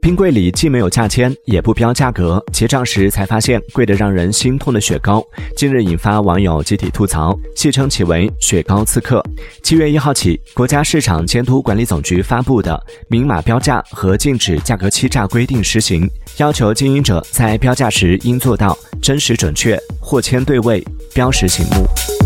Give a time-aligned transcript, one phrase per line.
[0.00, 5.24] 冰柜里既没有价签也不标价格结账时才发现贵得让人心痛的雪糕
[5.56, 9.22] 近日引发网友集体吐槽戏称其为雪糕刺客。
[9.62, 16.08] 七月一号起国家市场监督管理总局发布的明码标价和禁止价格欺诈规定实行
[16.38, 22.21] 要求经营者在标价时应做到真实准确货签对位标识醒目。